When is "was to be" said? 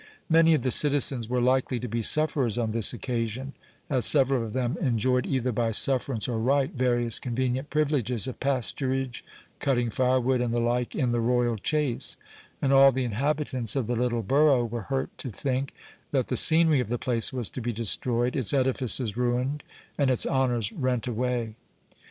17.31-17.71